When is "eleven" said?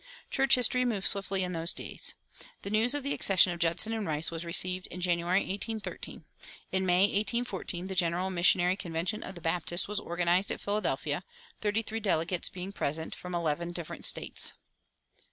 13.35-13.71